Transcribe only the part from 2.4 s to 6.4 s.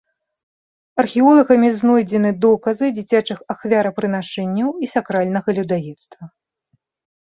доказы дзіцячых ахвярапрынашэнняў і сакральнага людаедства.